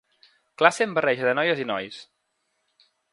[0.61, 1.99] Classe amb barreja de noies i nois.